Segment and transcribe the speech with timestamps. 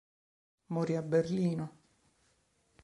[0.73, 1.67] Morì a Berlino.